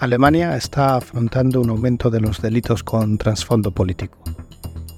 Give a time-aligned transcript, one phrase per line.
[0.00, 4.16] Alemania está afrontando un aumento de los delitos con trasfondo político.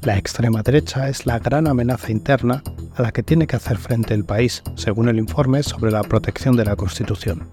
[0.03, 2.63] La extrema derecha es la gran amenaza interna
[2.97, 6.55] a la que tiene que hacer frente el país, según el informe sobre la protección
[6.55, 7.49] de la Constitución.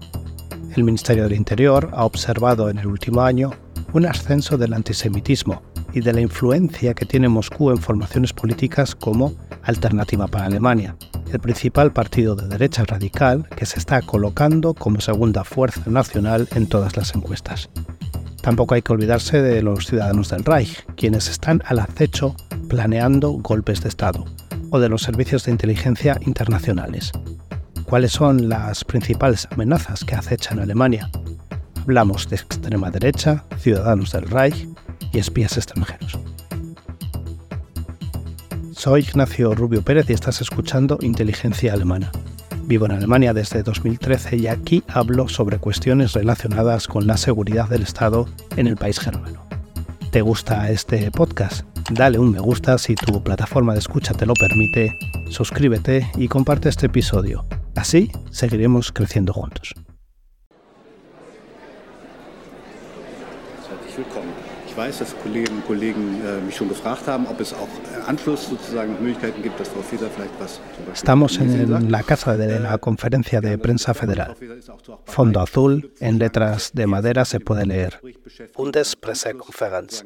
[0.76, 3.52] El Ministerio del Interior ha observado en el último año
[3.94, 5.62] un ascenso del antisemitismo
[5.94, 10.96] y de la influencia que tiene Moscú en formaciones políticas como Alternativa para Alemania,
[11.32, 16.66] el principal partido de derecha radical que se está colocando como segunda fuerza nacional en
[16.66, 17.68] todas las encuestas.
[18.42, 22.34] Tampoco hay que olvidarse de los ciudadanos del Reich, quienes están al acecho
[22.68, 24.24] planeando golpes de Estado,
[24.70, 27.12] o de los servicios de inteligencia internacionales.
[27.84, 31.10] ¿Cuáles son las principales amenazas que acechan a Alemania?
[31.82, 34.68] Hablamos de extrema derecha, ciudadanos del Reich
[35.12, 36.18] y espías extranjeros.
[38.78, 42.12] Soy Ignacio Rubio Pérez y estás escuchando Inteligencia Alemana.
[42.62, 47.82] Vivo en Alemania desde 2013 y aquí hablo sobre cuestiones relacionadas con la seguridad del
[47.82, 49.44] Estado en el país germano.
[50.12, 51.66] ¿Te gusta este podcast?
[51.90, 54.96] Dale un me gusta si tu plataforma de escucha te lo permite,
[55.28, 57.44] suscríbete y comparte este episodio.
[57.74, 59.74] Así seguiremos creciendo juntos.
[64.78, 68.48] Weiß, dass Kolleginnen und Kollegen äh, mich schon gefragt haben, ob es auch äh, Anschluss
[68.48, 70.60] sozusagen Möglichkeiten gibt, dass Frau Faeser vielleicht was
[70.94, 74.34] Estamos en la casa de la conferencia de prensa federal.
[75.04, 78.00] Fondo azul, en letras de madera se puede leer.
[78.56, 80.04] Bundespressekonferenz.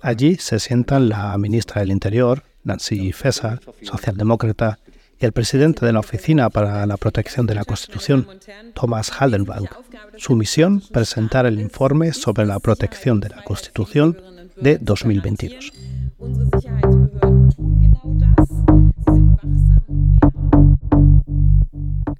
[0.00, 4.78] Allí se sientan la ministra del Interior, Nancy Faeser, socialdemócrata,
[5.22, 8.26] y el presidente de la Oficina para la Protección de la Constitución,
[8.74, 9.68] Thomas Haldenwang.
[10.16, 14.20] Su misión, presentar el informe sobre la protección de la Constitución
[14.60, 15.72] de 2022.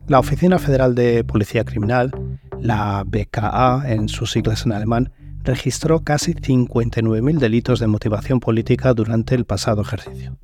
[0.06, 2.12] La Oficina Federal de Policía Criminal,
[2.60, 5.10] la BKA en sus siglas en alemán,
[5.42, 10.38] registró casi 59.000 delitos de motivación política durante el pasado ejercicio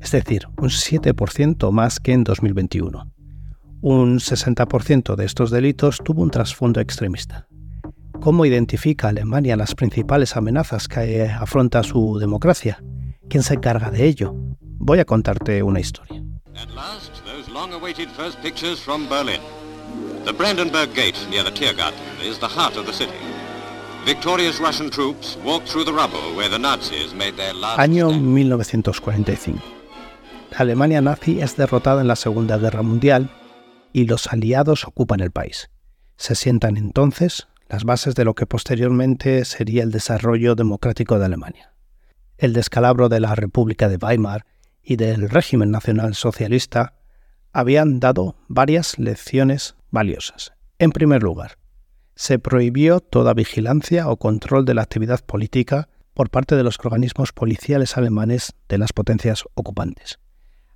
[0.00, 3.12] es decir, un 7% más que en 2021.
[3.80, 7.46] Un 60% de estos delitos tuvo un trasfondo extremista.
[8.20, 12.82] ¿Cómo identifica Alemania las principales amenazas que afronta su democracia?
[13.28, 14.34] ¿Quién se encarga de ello?
[14.60, 16.22] Voy a contarte una historia.
[27.80, 29.77] Año 1945.
[30.58, 33.30] Alemania nazi es derrotada en la Segunda Guerra Mundial
[33.92, 35.70] y los aliados ocupan el país.
[36.16, 41.74] Se sientan entonces las bases de lo que posteriormente sería el desarrollo democrático de Alemania.
[42.38, 44.46] El descalabro de la República de Weimar
[44.82, 46.94] y del régimen nacional socialista
[47.52, 50.54] habían dado varias lecciones valiosas.
[50.80, 51.58] En primer lugar,
[52.16, 57.32] se prohibió toda vigilancia o control de la actividad política por parte de los organismos
[57.32, 60.18] policiales alemanes de las potencias ocupantes.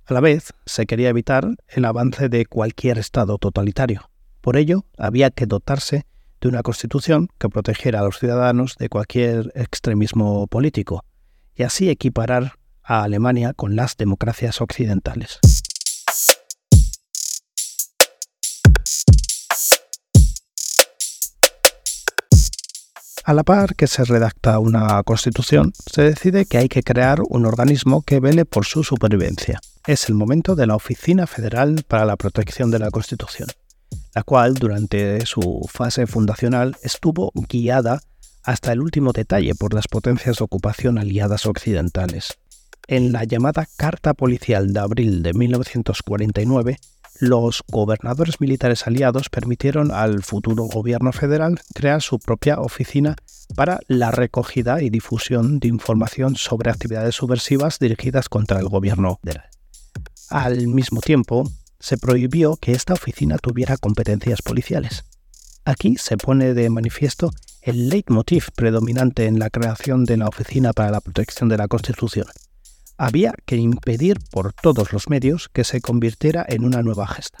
[0.05, 4.09] A la vez, se quería evitar el avance de cualquier Estado totalitario.
[4.41, 6.05] Por ello, había que dotarse
[6.41, 11.05] de una constitución que protegiera a los ciudadanos de cualquier extremismo político
[11.55, 12.53] y así equiparar
[12.83, 15.39] a Alemania con las democracias occidentales.
[23.25, 27.45] A la par que se redacta una constitución, se decide que hay que crear un
[27.45, 29.61] organismo que vele por su supervivencia.
[29.87, 33.47] Es el momento de la Oficina Federal para la Protección de la Constitución,
[34.13, 38.01] la cual durante su fase fundacional estuvo guiada
[38.43, 42.33] hasta el último detalle por las potencias de ocupación aliadas occidentales.
[42.87, 46.77] En la llamada Carta Policial de abril de 1949,
[47.23, 53.15] los gobernadores militares aliados permitieron al futuro gobierno federal crear su propia oficina
[53.55, 59.49] para la recogida y difusión de información sobre actividades subversivas dirigidas contra el gobierno federal.
[60.29, 61.49] Al mismo tiempo,
[61.79, 65.05] se prohibió que esta oficina tuviera competencias policiales.
[65.63, 67.31] Aquí se pone de manifiesto
[67.61, 72.25] el leitmotiv predominante en la creación de la Oficina para la Protección de la Constitución,
[72.97, 77.39] había que impedir por todos los medios que se convirtiera en una nueva gesta.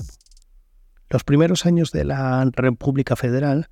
[1.09, 3.69] Los primeros años de la República Federal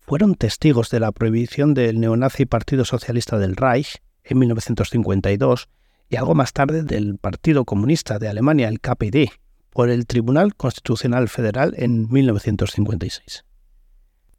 [0.00, 5.68] fueron testigos de la prohibición del neonazi Partido Socialista del Reich en 1952
[6.08, 9.32] y algo más tarde del Partido Comunista de Alemania, el KPD,
[9.70, 13.44] por el Tribunal Constitucional Federal en 1956.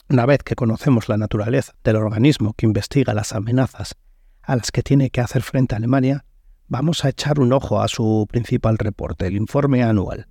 [0.10, 3.96] Una vez que conocemos la naturaleza del organismo que investiga las amenazas
[4.44, 6.26] a las que tiene que hacer frente Alemania,
[6.68, 10.28] vamos a echar un ojo a su principal reporte, el informe anual.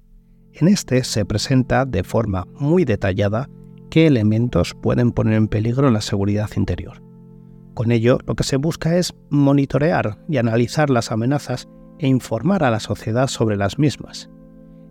[0.53, 3.49] En este se presenta de forma muy detallada
[3.91, 7.03] qué elementos pueden poner en peligro la seguridad interior.
[7.75, 11.69] Con ello, lo que se busca es monitorear y analizar las amenazas
[11.99, 14.29] e informar a la sociedad sobre las mismas.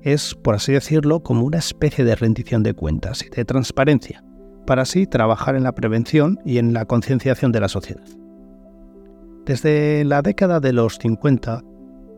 [0.01, 4.23] Es, por así decirlo, como una especie de rendición de cuentas y de transparencia,
[4.65, 8.05] para así trabajar en la prevención y en la concienciación de la sociedad.
[9.45, 11.63] Desde la década de los 50,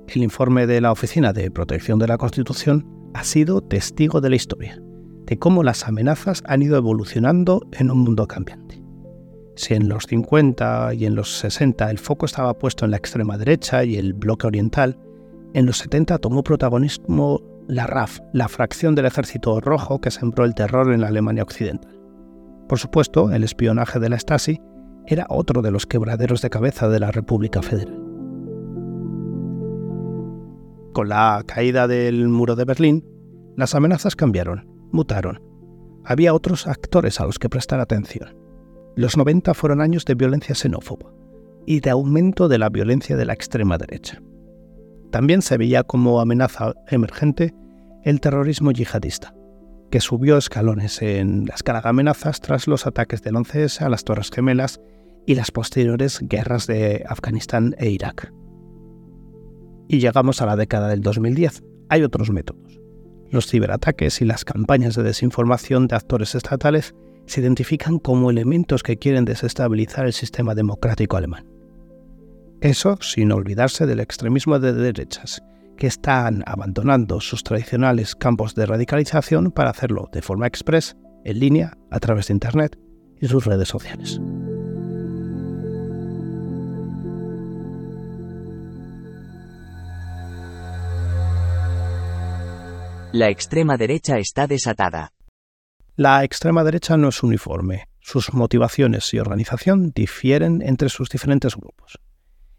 [0.07, 4.35] el informe de la Oficina de Protección de la Constitución ha sido testigo de la
[4.35, 4.77] historia,
[5.25, 8.83] de cómo las amenazas han ido evolucionando en un mundo cambiante.
[9.55, 13.37] Si en los 50 y en los 60 el foco estaba puesto en la extrema
[13.37, 14.99] derecha y el bloque oriental,
[15.53, 17.39] en los 70 tomó protagonismo
[17.69, 22.01] la RAF, la fracción del Ejército Rojo que sembró el terror en la Alemania Occidental.
[22.67, 24.59] Por supuesto, el espionaje de la Stasi
[25.07, 27.99] era otro de los quebraderos de cabeza de la República Federal.
[30.93, 33.05] Con la caída del muro de Berlín,
[33.57, 35.41] las amenazas cambiaron, mutaron.
[36.05, 38.37] Había otros actores a los que prestar atención.
[38.95, 41.11] Los 90 fueron años de violencia xenófoba
[41.65, 44.21] y de aumento de la violencia de la extrema derecha.
[45.11, 47.53] También se veía como amenaza emergente
[48.03, 49.33] el terrorismo yihadista,
[49.93, 54.03] que subió escalones en la escala de amenazas tras los ataques del 11S a las
[54.03, 54.81] Torres Gemelas
[55.27, 58.33] y las posteriores guerras de Afganistán e Irak.
[59.87, 61.61] Y llegamos a la década del 2010.
[61.89, 62.81] Hay otros métodos.
[63.29, 66.95] Los ciberataques y las campañas de desinformación de actores estatales
[67.27, 71.47] se identifican como elementos que quieren desestabilizar el sistema democrático alemán.
[72.61, 75.43] Eso sin olvidarse del extremismo de derechas,
[75.77, 81.77] que están abandonando sus tradicionales campos de radicalización para hacerlo de forma express, en línea,
[81.91, 82.77] a través de Internet
[83.19, 84.19] y sus redes sociales.
[93.13, 95.13] La extrema derecha está desatada.
[95.95, 97.87] La extrema derecha no es uniforme.
[97.99, 101.99] Sus motivaciones y organización difieren entre sus diferentes grupos.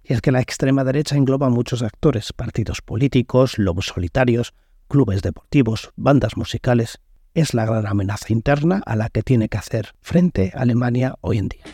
[0.06, 4.52] Y es que la extrema derecha engloba muchos actores, partidos políticos, lobos solitarios,
[4.86, 7.00] clubes deportivos, bandas musicales.
[7.32, 11.48] Es la gran amenaza interna a la que tiene que hacer frente Alemania hoy en
[11.48, 11.64] día.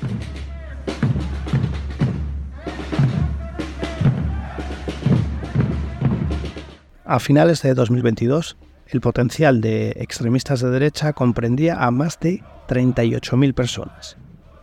[7.04, 8.56] A finales de 2022,
[8.86, 14.16] el potencial de extremistas de derecha comprendía a más de 38.000 personas,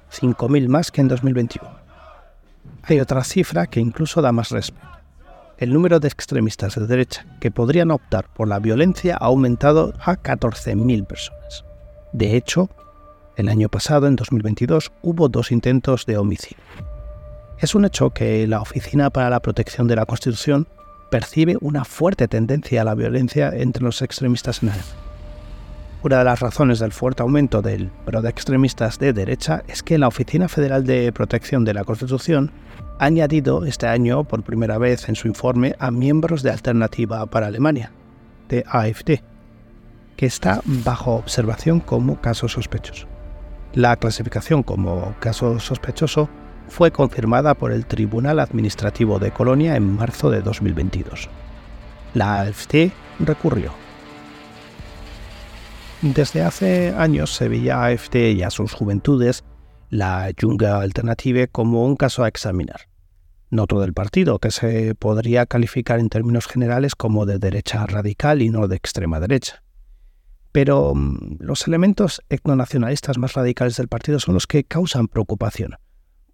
[0.09, 1.76] 5.000 más que en 2021.
[2.89, 4.88] Hay otra cifra que incluso da más respeto.
[5.57, 10.16] El número de extremistas de derecha que podrían optar por la violencia ha aumentado a
[10.16, 11.66] 14.000 personas.
[12.13, 12.69] De hecho,
[13.36, 16.63] el año pasado, en 2022, hubo dos intentos de homicidio.
[17.60, 20.68] Es un hecho que la Oficina para la Protección de la Constitución
[21.12, 25.06] percibe una fuerte tendencia a la violencia entre los extremistas en Alemania.
[26.03, 29.97] Una de las razones del fuerte aumento del pro de extremistas de derecha es que
[29.97, 32.51] la Oficina Federal de Protección de la Constitución
[32.99, 37.47] ha añadido este año por primera vez en su informe a miembros de Alternativa para
[37.47, 37.91] Alemania,
[38.47, 39.21] de AFD,
[40.15, 43.07] que está bajo observación como caso sospechoso.
[43.73, 46.29] La clasificación como caso sospechoso
[46.69, 51.27] fue confirmada por el Tribunal Administrativo de Colonia en marzo de 2022.
[52.13, 53.87] La AFD recurrió.
[56.01, 59.44] Desde hace años se veía a AFD y a sus juventudes,
[59.89, 62.82] la Junge Alternative, como un caso a examinar.
[63.50, 68.42] No todo el partido, que se podría calificar en términos generales como de derecha radical
[68.42, 69.63] y no de extrema derecha.
[70.51, 75.75] Pero mm, los elementos etnonacionalistas más radicales del partido son los que causan preocupación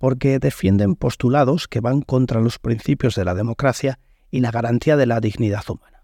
[0.03, 5.05] porque defienden postulados que van contra los principios de la democracia y la garantía de
[5.05, 6.03] la dignidad humana.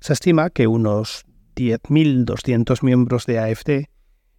[0.00, 1.24] Se estima que unos
[1.58, 3.88] 10.200 miembros de AFD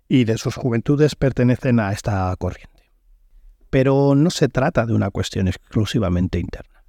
[0.07, 2.91] y de sus juventudes pertenecen a esta corriente.
[3.69, 6.85] Pero no se trata de una cuestión exclusivamente interna.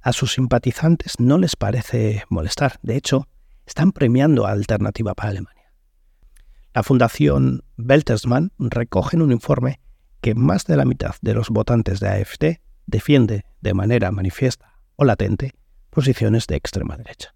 [0.00, 3.26] A sus simpatizantes no les parece molestar, de hecho,
[3.66, 5.72] están premiando a Alternativa para Alemania.
[6.72, 9.80] La Fundación Beltersmann recoge en un informe
[10.20, 15.04] que más de la mitad de los votantes de AFD defiende de manera manifiesta o
[15.04, 15.52] latente
[15.90, 17.34] posiciones de extrema derecha.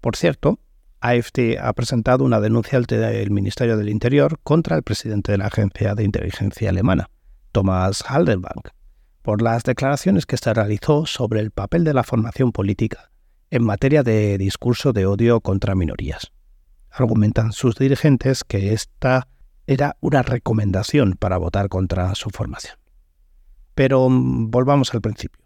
[0.00, 0.60] Por cierto,
[1.00, 5.46] AFD ha presentado una denuncia ante el Ministerio del Interior contra el presidente de la
[5.46, 7.10] agencia de inteligencia alemana,
[7.52, 8.70] Thomas Haldenbank,
[9.22, 13.10] por las declaraciones que se realizó sobre el papel de la formación política
[13.50, 16.32] en materia de discurso de odio contra minorías.
[16.90, 19.28] Argumentan sus dirigentes que esta
[19.66, 22.76] era una recomendación para votar contra su formación.
[23.74, 25.44] Pero mm, volvamos al principio.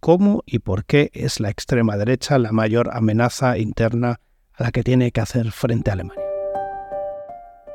[0.00, 4.20] ¿Cómo y por qué es la extrema derecha la mayor amenaza interna
[4.56, 6.22] a la que tiene que hacer frente Alemania?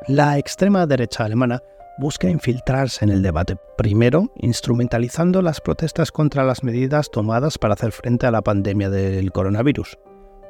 [0.08, 1.60] La extrema derecha alemana
[1.98, 7.92] busca infiltrarse en el debate, primero instrumentalizando las protestas contra las medidas tomadas para hacer
[7.92, 9.98] frente a la pandemia del coronavirus,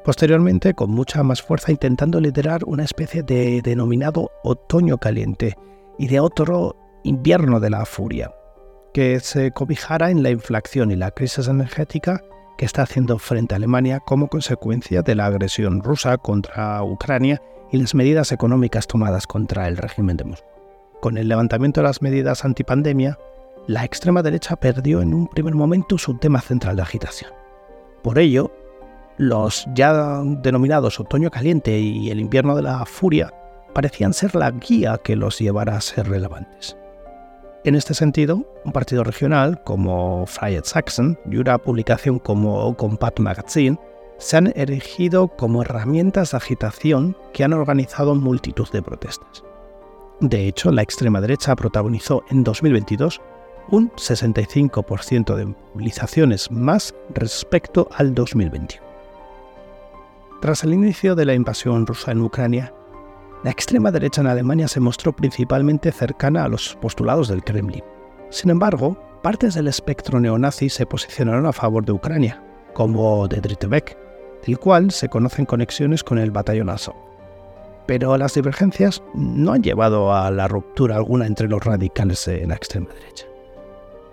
[0.05, 5.57] posteriormente con mucha más fuerza intentando liderar una especie de denominado otoño caliente
[5.99, 8.33] y de otro invierno de la furia,
[8.93, 12.23] que se cobijara en la inflación y la crisis energética
[12.57, 17.41] que está haciendo frente a Alemania como consecuencia de la agresión rusa contra Ucrania
[17.71, 20.47] y las medidas económicas tomadas contra el régimen de Moscú.
[20.99, 23.17] Con el levantamiento de las medidas antipandemia,
[23.67, 27.31] la extrema derecha perdió en un primer momento su tema central de agitación.
[28.03, 28.51] Por ello,
[29.17, 33.33] los ya denominados otoño caliente y el invierno de la furia
[33.73, 36.77] parecían ser la guía que los llevara a ser relevantes.
[37.63, 43.77] En este sentido, un partido regional como Freie Sachsen y una publicación como Compact Magazine
[44.17, 49.43] se han erigido como herramientas de agitación que han organizado multitud de protestas.
[50.21, 53.21] De hecho, la extrema derecha protagonizó en 2022
[53.69, 58.83] un 65% de movilizaciones más respecto al 2021.
[60.41, 62.73] Tras el inicio de la invasión rusa en Ucrania,
[63.43, 67.83] la extrema derecha en Alemania se mostró principalmente cercana a los postulados del Kremlin.
[68.29, 72.43] Sin embargo, partes del espectro neonazi se posicionaron a favor de Ucrania,
[72.73, 73.67] como de Dritte
[74.45, 76.95] del cual se conocen conexiones con el batallón Azov.
[77.87, 82.55] Pero las divergencias no han llevado a la ruptura alguna entre los radicales de la
[82.55, 83.25] extrema derecha.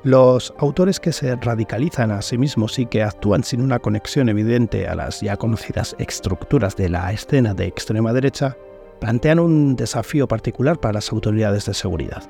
[0.05, 4.87] Los autores que se radicalizan a sí mismos y que actúan sin una conexión evidente
[4.87, 8.57] a las ya conocidas estructuras de la escena de extrema derecha
[9.01, 12.29] plantean un desafío particular para las autoridades de seguridad.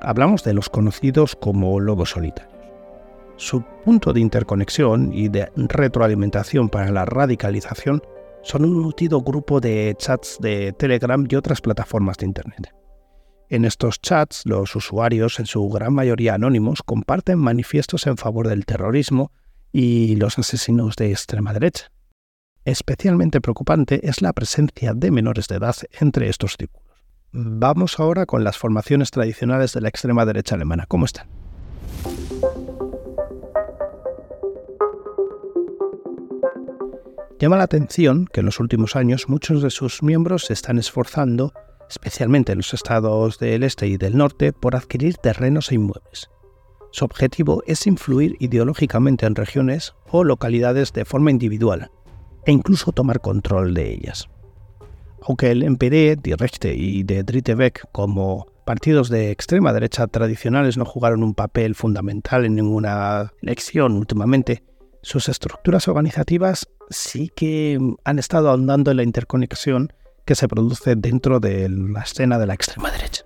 [0.00, 2.54] Hablamos de los conocidos como lobos solitarios.
[3.36, 8.02] Su punto de interconexión y de retroalimentación para la radicalización
[8.42, 12.72] son un nutrido grupo de chats de Telegram y otras plataformas de Internet.
[13.48, 18.64] En estos chats, los usuarios, en su gran mayoría anónimos, comparten manifiestos en favor del
[18.64, 19.30] terrorismo
[19.72, 21.90] y los asesinos de extrema derecha.
[22.66, 27.04] Especialmente preocupante es la presencia de menores de edad entre estos círculos.
[27.30, 30.84] Vamos ahora con las formaciones tradicionales de la extrema derecha alemana.
[30.88, 31.28] ¿Cómo están?
[37.38, 41.52] Llama la atención que en los últimos años muchos de sus miembros se están esforzando,
[41.88, 46.30] especialmente en los estados del este y del norte, por adquirir terrenos e inmuebles.
[46.90, 51.92] Su objetivo es influir ideológicamente en regiones o localidades de forma individual,
[52.46, 54.28] e incluso tomar control de ellas.
[55.22, 57.56] Aunque el NPD, Die Rechte y de Dritte
[57.92, 64.62] como partidos de extrema derecha tradicionales no jugaron un papel fundamental en ninguna elección últimamente,
[65.02, 69.92] sus estructuras organizativas sí que han estado ahondando en la interconexión
[70.24, 73.24] que se produce dentro de la escena de la extrema derecha.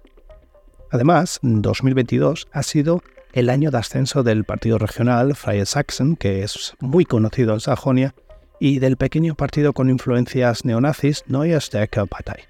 [0.91, 6.75] Además, 2022 ha sido el año de ascenso del partido regional Freie Sachsen, que es
[6.81, 8.15] muy conocido en Sajonia
[8.61, 12.45] y del pequeño partido con influencias neonazis Neue Stärke Partei.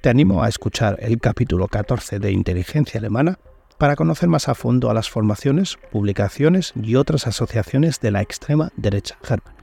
[0.00, 3.38] Te animo a escuchar el capítulo 14 de Inteligencia Alemana
[3.76, 8.70] para conocer más a fondo a las formaciones, publicaciones y otras asociaciones de la extrema
[8.76, 9.54] derecha germana.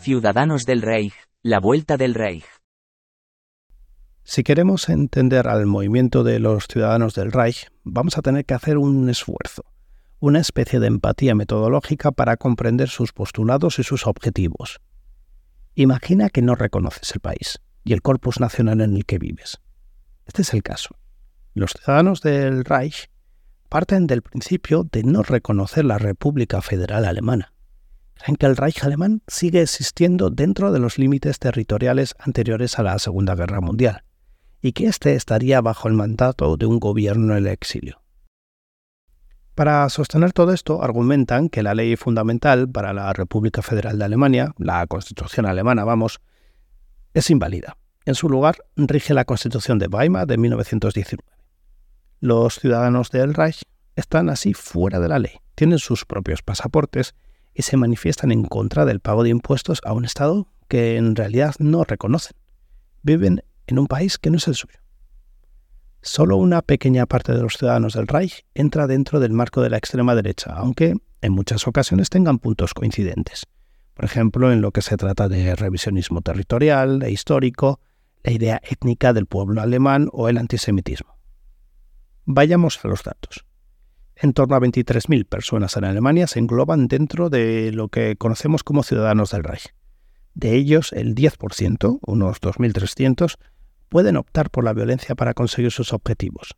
[0.00, 2.55] Ciudadanos del Reich, la vuelta del Reich.
[4.28, 8.76] Si queremos entender al movimiento de los ciudadanos del Reich, vamos a tener que hacer
[8.76, 9.64] un esfuerzo,
[10.18, 14.80] una especie de empatía metodológica para comprender sus postulados y sus objetivos.
[15.76, 19.60] Imagina que no reconoces el país y el corpus nacional en el que vives.
[20.26, 20.96] Este es el caso.
[21.54, 23.08] Los ciudadanos del Reich
[23.68, 27.52] parten del principio de no reconocer la República Federal Alemana.
[28.14, 32.98] Creen que el Reich alemán sigue existiendo dentro de los límites territoriales anteriores a la
[32.98, 34.02] Segunda Guerra Mundial
[34.66, 38.02] y que éste estaría bajo el mandato de un gobierno en el exilio.
[39.54, 44.54] Para sostener todo esto, argumentan que la ley fundamental para la República Federal de Alemania,
[44.58, 46.20] la Constitución alemana, vamos,
[47.14, 47.76] es inválida.
[48.06, 51.22] En su lugar, rige la Constitución de Weimar de 1919.
[52.18, 53.62] Los ciudadanos del Reich
[53.94, 57.14] están así fuera de la ley, tienen sus propios pasaportes
[57.54, 61.54] y se manifiestan en contra del pago de impuestos a un Estado que en realidad
[61.60, 62.36] no reconocen.
[63.02, 64.78] Viven en un país que no es el suyo.
[66.02, 69.76] Solo una pequeña parte de los ciudadanos del Reich entra dentro del marco de la
[69.76, 73.46] extrema derecha, aunque en muchas ocasiones tengan puntos coincidentes.
[73.94, 77.80] Por ejemplo, en lo que se trata de revisionismo territorial e histórico,
[78.22, 81.16] la idea étnica del pueblo alemán o el antisemitismo.
[82.24, 83.44] Vayamos a los datos.
[84.14, 88.82] En torno a 23.000 personas en Alemania se engloban dentro de lo que conocemos como
[88.82, 89.74] ciudadanos del Reich.
[90.34, 93.38] De ellos, el 10%, unos 2.300,
[93.88, 96.54] pueden optar por la violencia para conseguir sus objetivos.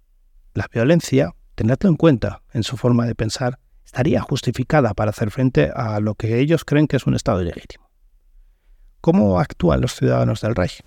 [0.55, 5.71] La violencia, tenedlo en cuenta en su forma de pensar, estaría justificada para hacer frente
[5.75, 7.89] a lo que ellos creen que es un Estado ilegítimo.
[9.01, 10.83] ¿Cómo actúan los ciudadanos del Reich?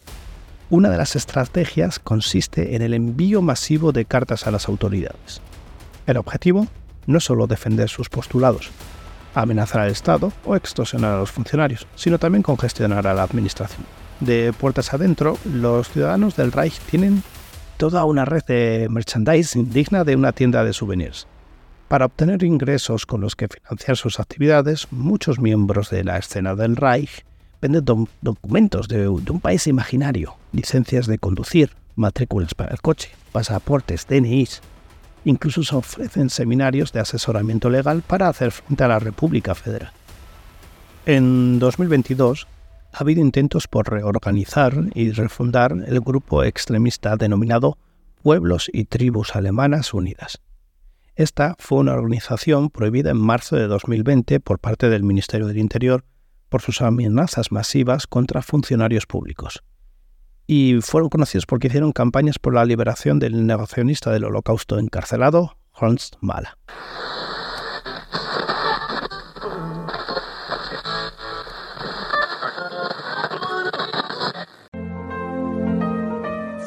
[0.70, 5.42] Una de las estrategias consiste en el envío masivo de cartas a las autoridades.
[6.06, 6.68] El objetivo
[7.08, 8.70] no es solo defender sus postulados,
[9.34, 13.86] amenazar al Estado o extorsionar a los funcionarios, sino también congestionar a la administración.
[14.22, 17.24] De puertas adentro, los ciudadanos del Reich tienen
[17.78, 21.26] toda una red de merchandising digna de una tienda de souvenirs.
[21.88, 26.76] Para obtener ingresos con los que financiar sus actividades, muchos miembros de la escena del
[26.76, 27.26] Reich
[27.60, 34.62] venden documentos de, un país imaginario, licencias de conducir, matrículas para el coche, pasaportes, DNIs.
[35.26, 39.92] Incluso se ofrecen seminarios de asesoramiento legal para hacer frente a la República Federal.
[41.08, 42.48] En 2022
[42.94, 47.78] ha habido intentos por reorganizar y refundar el grupo extremista denominado
[48.22, 50.42] Pueblos y Tribus Alemanas Unidas.
[51.16, 56.04] Esta fue una organización prohibida en marzo de 2020 por parte del Ministerio del Interior
[56.50, 59.64] por sus amenazas masivas contra funcionarios públicos.
[60.48, 66.16] Y fueron conocidos porque hicieron campañas por la liberación del negacionista del holocausto encarcelado, Horst
[66.20, 66.52] Mahler.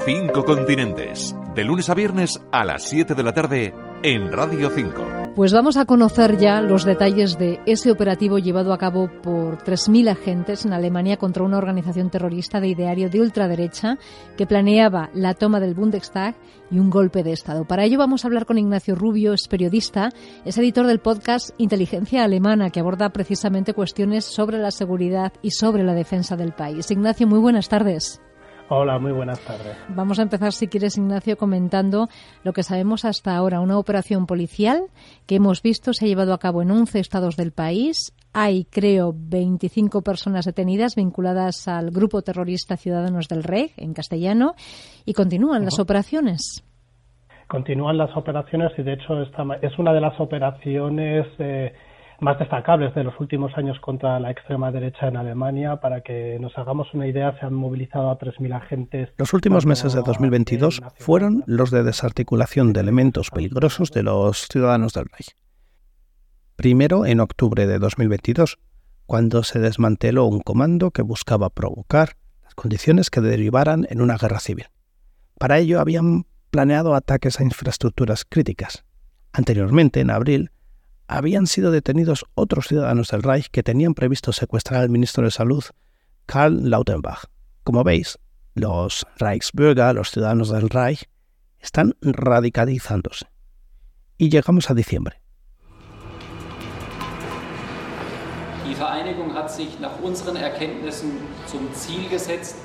[0.04, 5.32] Cinco continentes, de lunes a viernes a las 7 de la tarde en Radio 5.
[5.34, 10.11] Pues vamos a conocer ya los detalles de ese operativo llevado a cabo por 3.000
[10.11, 13.96] agentes en Alemania contra una organización terrorista de ideario de ultraderecha
[14.37, 16.34] que planeaba la toma del Bundestag
[16.70, 17.64] y un golpe de Estado.
[17.64, 20.10] Para ello vamos a hablar con Ignacio Rubio, es periodista,
[20.45, 25.82] es editor del podcast Inteligencia Alemana, que aborda precisamente cuestiones sobre la seguridad y sobre
[25.82, 26.90] la defensa del país.
[26.90, 28.21] Ignacio, muy buenas tardes.
[28.71, 29.77] Hola, muy buenas tardes.
[29.91, 32.07] Vamos a empezar, si quieres, Ignacio, comentando
[32.45, 33.61] lo que sabemos hasta ahora.
[33.61, 34.85] Una operación policial
[35.27, 38.15] que hemos visto se ha llevado a cabo en 11 estados del país.
[38.33, 44.55] Hay, creo, 25 personas detenidas vinculadas al grupo terrorista Ciudadanos del Rey, en castellano,
[45.05, 46.65] y continúan las operaciones.
[47.47, 51.27] Continúan las operaciones y, de hecho, esta es una de las operaciones.
[51.39, 51.75] Eh,
[52.21, 55.77] más destacables de los últimos años contra la extrema derecha en Alemania.
[55.77, 59.11] Para que nos hagamos una idea, se han movilizado a 3.000 agentes.
[59.19, 64.93] Los últimos meses de 2022 fueron los de desarticulación de elementos peligrosos de los ciudadanos
[64.93, 65.37] del Reich.
[66.57, 68.59] Primero, en octubre de 2022,
[69.07, 74.39] cuando se desmanteló un comando que buscaba provocar las condiciones que derivaran en una guerra
[74.39, 74.67] civil.
[75.39, 78.85] Para ello habían planeado ataques a infraestructuras críticas.
[79.33, 80.53] Anteriormente, en abril,
[81.06, 85.64] habían sido detenidos otros ciudadanos del Reich que tenían previsto secuestrar al ministro de Salud,
[86.26, 87.26] Karl Lauterbach.
[87.62, 88.19] Como veis,
[88.54, 91.08] los Reichsbürger, los ciudadanos del Reich,
[91.60, 93.26] están radicalizándose.
[94.19, 95.21] Y llegamos a diciembre.
[98.67, 101.12] Die Vereinigung hat sich nach unseren Erkenntnissen
[101.47, 102.56] zum Ziel gesetzt,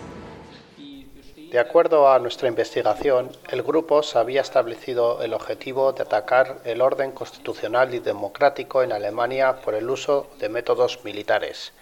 [1.51, 6.79] de acuerdo a nuestra investigación, el grupo se había establecido el objetivo de atacar el
[6.79, 11.73] orden constitucional y democrático en Alemania por el uso de métodos militares.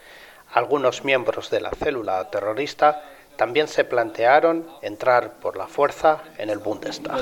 [0.54, 3.04] Algunos miembros de la célula terrorista
[3.36, 7.18] también se plantearon entrar por la fuerza en el Bundestag.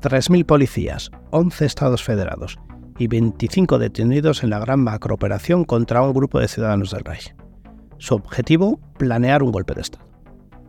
[0.00, 2.56] Tres mil policías, 11 estados federados
[2.98, 7.34] y 25 detenidos en la gran macrooperación contra un grupo de ciudadanos del Reich.
[7.98, 10.04] Su objetivo, planear un golpe de Estado.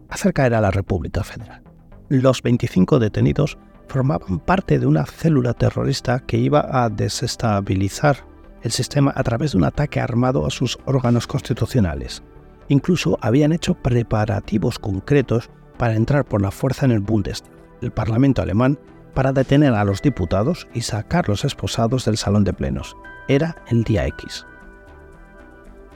[0.09, 1.61] Hacer caer a la República Federal.
[2.09, 8.25] Los 25 detenidos formaban parte de una célula terrorista que iba a desestabilizar
[8.61, 12.23] el sistema a través de un ataque armado a sus órganos constitucionales.
[12.69, 18.41] Incluso habían hecho preparativos concretos para entrar por la fuerza en el Bundestag, el Parlamento
[18.41, 18.79] alemán,
[19.17, 22.95] para detener a los diputados y sacar los esposados del salón de plenos.
[23.27, 24.45] Era el día X.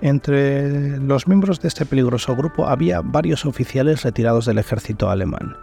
[0.02, 5.56] Entre los miembros de este peligroso grupo había varios oficiales retirados del ejército alemán,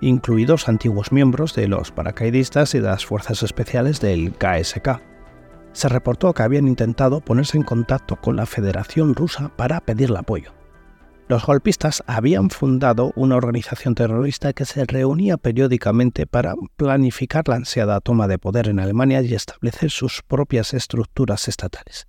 [0.00, 5.02] incluidos antiguos miembros de los paracaidistas y de las fuerzas especiales del KSK.
[5.72, 10.52] Se reportó que habían intentado ponerse en contacto con la Federación Rusa para pedirle apoyo.
[11.26, 18.00] Los golpistas habían fundado una organización terrorista que se reunía periódicamente para planificar la ansiada
[18.00, 22.08] toma de poder en Alemania y establecer sus propias estructuras estatales.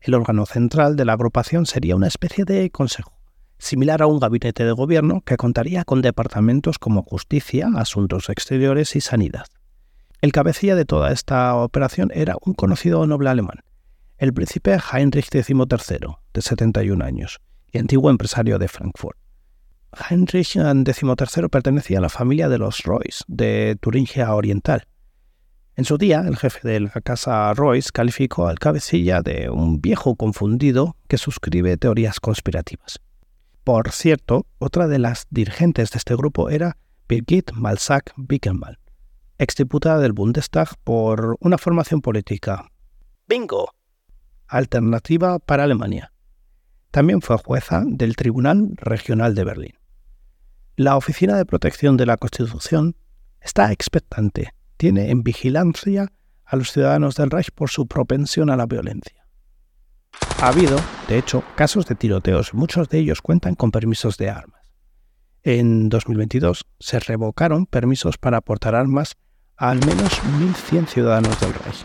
[0.00, 3.12] El órgano central de la agrupación sería una especie de consejo,
[3.58, 9.00] similar a un gabinete de gobierno que contaría con departamentos como justicia, asuntos exteriores y
[9.00, 9.46] sanidad.
[10.22, 13.60] El cabecilla de toda esta operación era un conocido noble alemán,
[14.18, 17.40] el príncipe Heinrich XIII, de 71 años,
[17.72, 19.18] y antiguo empresario de Frankfurt.
[20.08, 24.86] Heinrich XIII pertenecía a la familia de los Royce, de Turingia Oriental.
[25.76, 30.14] En su día, el jefe de la casa Royce calificó al cabecilla de un viejo
[30.14, 33.00] confundido que suscribe teorías conspirativas.
[33.64, 36.76] Por cierto, otra de las dirigentes de este grupo era
[37.08, 38.78] Birgit Malsack Wickenmann,
[39.38, 42.70] exdiputada del Bundestag por una formación política.
[43.26, 43.72] ¡Bingo!
[44.48, 46.12] Alternativa para Alemania.
[46.90, 49.78] También fue jueza del Tribunal Regional de Berlín.
[50.76, 52.96] La Oficina de Protección de la Constitución
[53.40, 56.12] está expectante, tiene en vigilancia
[56.44, 59.24] a los ciudadanos del Reich por su propensión a la violencia.
[60.40, 64.72] Ha habido, de hecho, casos de tiroteos, muchos de ellos cuentan con permisos de armas.
[65.42, 69.16] En 2022 se revocaron permisos para aportar armas
[69.56, 71.84] a al menos 1.100 ciudadanos del Reich.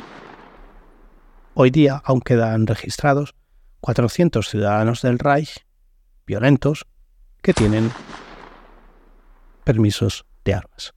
[1.54, 3.36] Hoy día aún quedan registrados
[3.86, 5.64] 400 ciudadanos del Reich
[6.26, 6.88] violentos
[7.44, 7.92] que tienen
[9.64, 10.96] permisos de armas.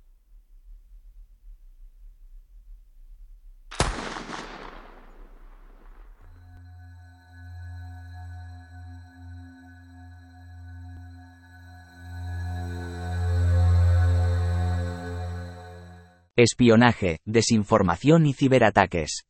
[16.36, 19.28] Espionaje, desinformación y ciberataques.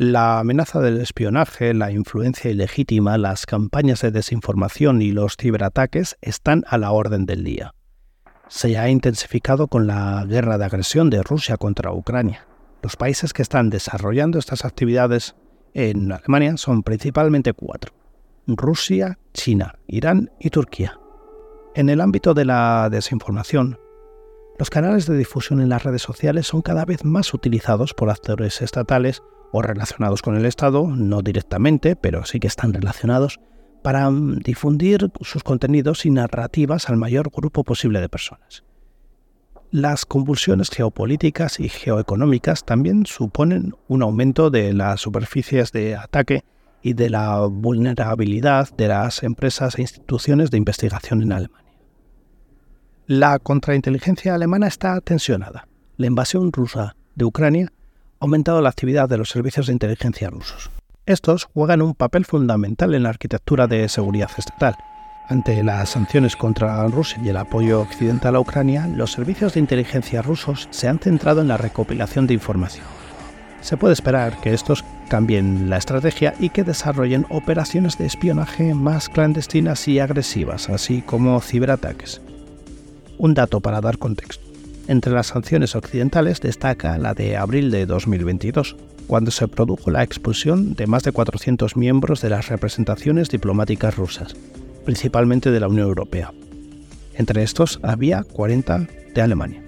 [0.00, 6.64] La amenaza del espionaje, la influencia ilegítima, las campañas de desinformación y los ciberataques están
[6.68, 7.74] a la orden del día
[8.50, 12.48] se ha intensificado con la guerra de agresión de Rusia contra Ucrania.
[12.82, 15.36] Los países que están desarrollando estas actividades
[15.72, 17.94] en Alemania son principalmente cuatro.
[18.48, 20.98] Rusia, China, Irán y Turquía.
[21.76, 23.78] En el ámbito de la desinformación,
[24.58, 28.62] los canales de difusión en las redes sociales son cada vez más utilizados por actores
[28.62, 33.40] estatales o relacionados con el Estado, no directamente, pero sí que están relacionados,
[33.82, 38.64] para mm, difundir sus contenidos y narrativas al mayor grupo posible de personas.
[39.70, 46.44] Las convulsiones geopolíticas y geoeconómicas también suponen un aumento de las superficies de ataque
[46.82, 51.70] y de la vulnerabilidad de las empresas e instituciones de investigación en Alemania.
[53.06, 55.68] La contrainteligencia alemana está tensionada.
[55.96, 57.72] La invasión rusa de Ucrania
[58.20, 60.70] aumentado la actividad de los servicios de inteligencia rusos.
[61.06, 64.76] Estos juegan un papel fundamental en la arquitectura de seguridad estatal.
[65.28, 70.22] Ante las sanciones contra Rusia y el apoyo occidental a Ucrania, los servicios de inteligencia
[70.22, 72.84] rusos se han centrado en la recopilación de información.
[73.60, 79.08] Se puede esperar que estos cambien la estrategia y que desarrollen operaciones de espionaje más
[79.08, 82.20] clandestinas y agresivas, así como ciberataques.
[83.18, 84.49] Un dato para dar contexto.
[84.90, 88.74] Entre las sanciones occidentales destaca la de abril de 2022,
[89.06, 94.34] cuando se produjo la expulsión de más de 400 miembros de las representaciones diplomáticas rusas,
[94.84, 96.32] principalmente de la Unión Europea.
[97.14, 99.62] Entre estos había 40 de Alemania.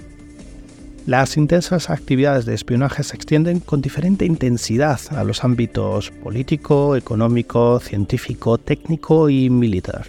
[1.06, 7.78] Las intensas actividades de espionaje se extienden con diferente intensidad a los ámbitos político, económico,
[7.78, 10.06] científico, técnico y militar.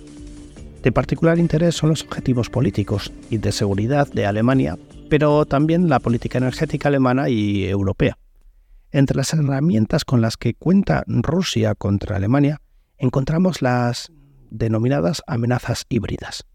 [0.81, 4.75] De particular interés son los objetivos políticos y de seguridad de Alemania,
[5.13, 8.17] pero también la política energética alemana y europea.
[8.89, 12.61] Entre las herramientas con las que cuenta Rusia contra Alemania
[12.97, 14.11] encontramos las
[14.49, 16.45] denominadas amenazas híbridas.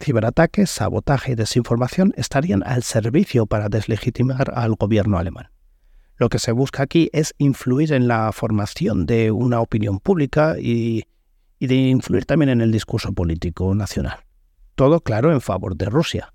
[0.00, 5.50] Ciberataques, sabotaje y desinformación estarían al servicio para deslegitimar al gobierno alemán.
[6.16, 11.06] Lo que se busca aquí es influir en la formación de una opinión pública y,
[11.58, 14.20] y de influir también en el discurso político nacional.
[14.76, 16.32] Todo claro en favor de Rusia,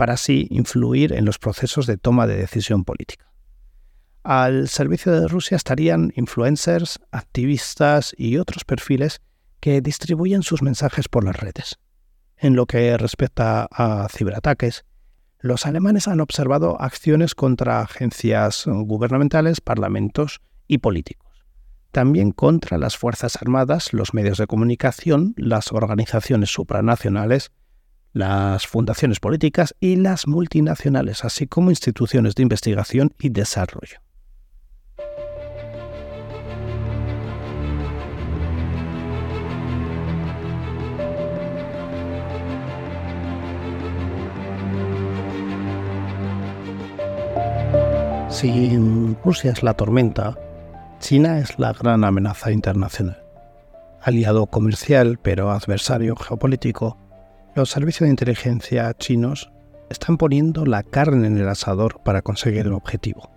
[0.00, 3.30] para así influir en los procesos de toma de decisión política.
[4.22, 9.20] Al servicio de Rusia estarían influencers, activistas y otros perfiles
[9.60, 11.78] que distribuyen sus mensajes por las redes.
[12.38, 14.86] En lo que respecta a ciberataques,
[15.38, 21.44] los alemanes han observado acciones contra agencias gubernamentales, parlamentos y políticos.
[21.92, 27.52] También contra las Fuerzas Armadas, los medios de comunicación, las organizaciones supranacionales,
[28.12, 33.98] las fundaciones políticas y las multinacionales, así como instituciones de investigación y desarrollo.
[48.28, 48.74] Si
[49.22, 50.38] Rusia es la tormenta,
[50.98, 53.22] China es la gran amenaza internacional.
[54.00, 56.96] aliado comercial pero adversario geopolítico,
[57.54, 59.50] los servicios de inteligencia chinos
[59.88, 63.30] están poniendo la carne en el asador para conseguir el objetivo.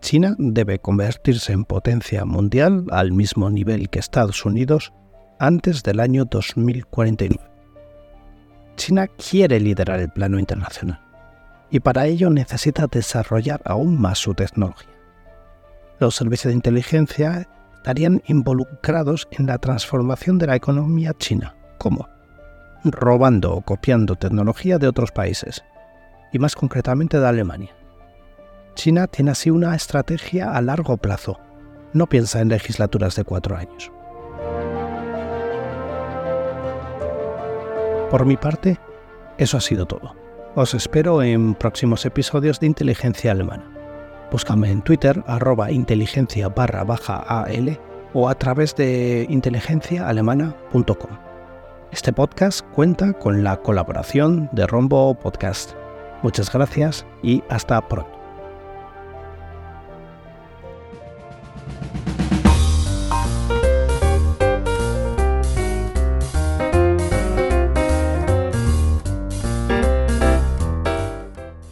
[0.00, 4.92] China debe convertirse en potencia mundial al mismo nivel que Estados Unidos
[5.38, 7.38] antes del año 2049.
[8.76, 11.00] China quiere liderar el plano internacional
[11.70, 14.90] y para ello necesita desarrollar aún más su tecnología.
[16.00, 22.08] Los servicios de inteligencia estarían involucrados en la transformación de la economía china, como
[22.84, 25.64] robando o copiando tecnología de otros países,
[26.32, 27.74] y más concretamente de Alemania.
[28.74, 31.38] China tiene así una estrategia a largo plazo,
[31.92, 33.92] no piensa en legislaturas de cuatro años.
[38.10, 38.78] Por mi parte,
[39.38, 40.14] eso ha sido todo.
[40.54, 43.64] Os espero en próximos episodios de Inteligencia Alemana.
[44.30, 47.78] Búscame en Twitter, arroba inteligencia barra baja AL
[48.12, 51.31] o a través de inteligenciaalemana.com.
[51.92, 55.72] Este podcast cuenta con la colaboración de Rombo Podcast.
[56.22, 58.10] Muchas gracias y hasta pronto.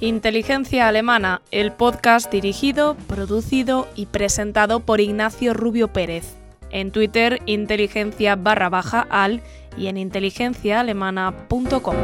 [0.00, 6.36] Inteligencia Alemana, el podcast dirigido, producido y presentado por Ignacio Rubio Pérez.
[6.72, 9.42] En Twitter, inteligencia barra baja al
[9.76, 11.96] y en inteligenciaalemana.com.